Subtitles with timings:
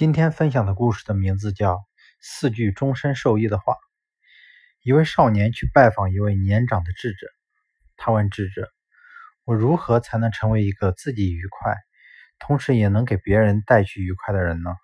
[0.00, 1.74] 今天分享的故事的名字叫
[2.22, 3.74] 《四句终身受益的话》。
[4.80, 7.26] 一位少年去拜访一位年长的智者，
[7.98, 8.72] 他问智者
[9.44, 11.76] ：“我如何才能成为一个自己愉快，
[12.38, 14.74] 同时也能给别人带去愉快的人呢？”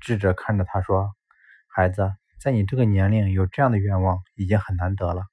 [0.00, 1.10] 智者看着他说
[1.68, 2.10] ：“孩子，
[2.40, 5.24] 在你这个年龄有这样的愿望已经很难得了。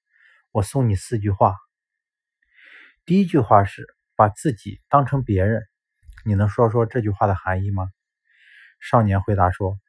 [0.51, 1.55] 我送你四句话。
[3.05, 3.87] 第一句话是
[4.17, 5.63] 把自己当成别人，
[6.25, 7.87] 你能说说这句话的含义吗？”
[8.86, 9.79] 少年回答说：“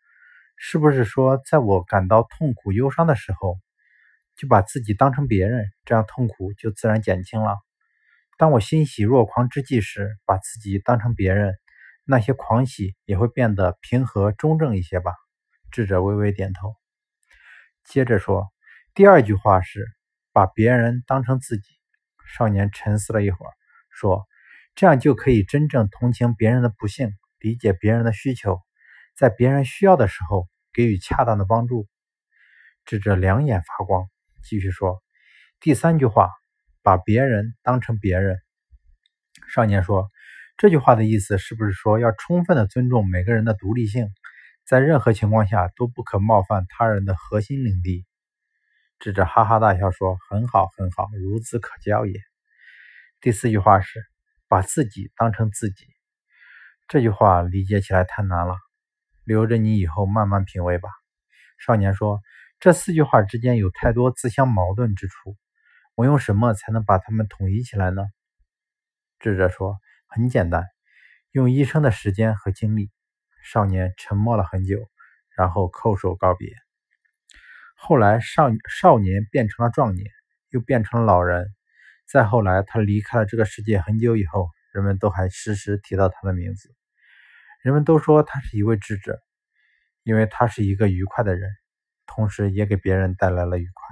[0.56, 3.58] 是不是说，在我感到痛苦、忧伤的时候，
[4.36, 7.56] 就把自己当成别人，这样痛苦就自然减轻了？
[8.38, 11.56] 当我欣喜若狂之际时，把自己当成别人，
[12.04, 15.12] 那些狂喜也会变得平和中正一些吧？”
[15.72, 16.76] 智者微微点头，
[17.84, 18.52] 接着说
[18.94, 19.84] ：“第二句话是
[20.32, 21.64] 把别人当成自己。”
[22.38, 23.50] 少年沉思了一会儿，
[23.90, 24.24] 说
[24.76, 28.60] ：“这样就可以真正同情别人的不幸，理解别人的需求。”
[29.16, 31.86] 在别人需要的时候给予恰当的帮助。
[32.84, 34.08] 智者两眼发光，
[34.42, 35.02] 继续说
[35.60, 36.30] ：“第三句话，
[36.82, 38.38] 把别人当成别人。”
[39.48, 40.10] 少年说
[40.58, 44.08] ：“这句话的意思是不是说要充分的尊重每个人的独立性，
[44.66, 48.04] 在任何情况下都不可冒犯他人的核心领地？”
[49.00, 52.20] 智者哈哈大笑说：“很好，很好，孺子可教也。”
[53.20, 54.04] 第四句话是
[54.48, 55.86] 把自己当成自己。
[56.88, 58.56] 这句话理解起来太难了。
[59.24, 60.88] 留着你以后慢慢品味吧。
[61.58, 62.20] 少年说
[62.60, 65.36] ：“这四句话之间有太多自相矛盾之处，
[65.94, 68.06] 我用什么才能把它们统一起来呢？”
[69.20, 70.66] 智者说：“很简单，
[71.32, 72.90] 用一生的时间和精力。”
[73.42, 74.88] 少年沉默了很久，
[75.36, 76.54] 然后叩首告别。
[77.76, 80.10] 后来，少少年变成了壮年，
[80.48, 81.46] 又变成了老人。
[82.06, 86.74] 再后来，他离开了这个世界很久以后，人们都还时时提到他的名字。
[87.64, 89.18] 人们都说他是一位智者，
[90.02, 91.50] 因为他是一个愉快的人，
[92.04, 93.83] 同时也给别人带来了愉快。